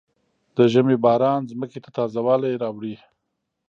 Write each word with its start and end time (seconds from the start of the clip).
د 0.55 0.57
ژمي 0.73 0.97
باران 1.05 1.41
ځمکې 1.51 1.79
ته 1.83 1.89
تازه 1.97 2.19
والی 2.27 2.59
راوړي. 2.63 2.95